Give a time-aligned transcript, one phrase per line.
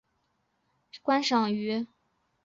[0.03, 0.07] 为可爱
[0.93, 1.85] 的观赏鱼。